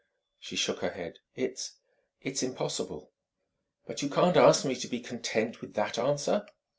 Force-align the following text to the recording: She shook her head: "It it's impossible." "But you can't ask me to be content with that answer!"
She 0.39 0.55
shook 0.55 0.79
her 0.79 0.89
head: 0.89 1.19
"It 1.35 1.73
it's 2.21 2.41
impossible." 2.41 3.11
"But 3.85 4.01
you 4.01 4.09
can't 4.09 4.35
ask 4.35 4.65
me 4.65 4.73
to 4.77 4.87
be 4.87 4.99
content 4.99 5.61
with 5.61 5.75
that 5.75 5.99
answer!" 5.99 6.47